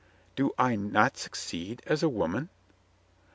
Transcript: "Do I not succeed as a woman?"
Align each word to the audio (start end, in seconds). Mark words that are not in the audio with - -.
"Do 0.35 0.51
I 0.57 0.75
not 0.77 1.19
succeed 1.19 1.83
as 1.85 2.01
a 2.01 2.09
woman?" 2.09 2.49